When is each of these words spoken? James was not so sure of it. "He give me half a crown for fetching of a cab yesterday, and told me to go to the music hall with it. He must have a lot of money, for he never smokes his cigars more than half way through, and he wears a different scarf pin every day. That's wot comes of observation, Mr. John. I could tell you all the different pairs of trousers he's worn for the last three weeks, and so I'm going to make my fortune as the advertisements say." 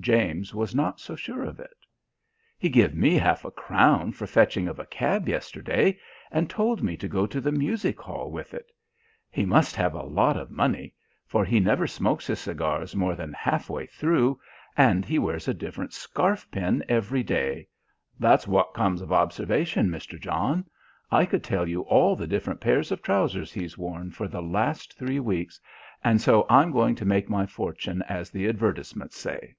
James 0.00 0.52
was 0.52 0.74
not 0.74 0.98
so 0.98 1.14
sure 1.14 1.44
of 1.44 1.60
it. 1.60 1.76
"He 2.58 2.68
give 2.68 2.92
me 2.92 3.14
half 3.14 3.44
a 3.44 3.52
crown 3.52 4.10
for 4.10 4.26
fetching 4.26 4.66
of 4.66 4.80
a 4.80 4.86
cab 4.86 5.28
yesterday, 5.28 5.96
and 6.32 6.50
told 6.50 6.82
me 6.82 6.96
to 6.96 7.06
go 7.06 7.24
to 7.24 7.40
the 7.40 7.52
music 7.52 8.00
hall 8.00 8.28
with 8.32 8.52
it. 8.52 8.72
He 9.30 9.44
must 9.46 9.76
have 9.76 9.94
a 9.94 10.02
lot 10.02 10.36
of 10.36 10.50
money, 10.50 10.94
for 11.24 11.44
he 11.44 11.60
never 11.60 11.86
smokes 11.86 12.26
his 12.26 12.40
cigars 12.40 12.96
more 12.96 13.14
than 13.14 13.32
half 13.32 13.70
way 13.70 13.86
through, 13.86 14.40
and 14.76 15.04
he 15.04 15.20
wears 15.20 15.46
a 15.46 15.54
different 15.54 15.92
scarf 15.92 16.50
pin 16.50 16.84
every 16.88 17.22
day. 17.22 17.68
That's 18.18 18.48
wot 18.48 18.74
comes 18.74 19.02
of 19.02 19.12
observation, 19.12 19.88
Mr. 19.88 20.18
John. 20.20 20.64
I 21.12 21.24
could 21.26 21.44
tell 21.44 21.68
you 21.68 21.82
all 21.82 22.16
the 22.16 22.26
different 22.26 22.60
pairs 22.60 22.90
of 22.90 23.02
trousers 23.02 23.52
he's 23.52 23.78
worn 23.78 24.10
for 24.10 24.26
the 24.26 24.42
last 24.42 24.98
three 24.98 25.20
weeks, 25.20 25.60
and 26.02 26.20
so 26.20 26.44
I'm 26.50 26.72
going 26.72 26.96
to 26.96 27.04
make 27.04 27.28
my 27.30 27.46
fortune 27.46 28.02
as 28.08 28.30
the 28.32 28.48
advertisements 28.48 29.16
say." 29.16 29.54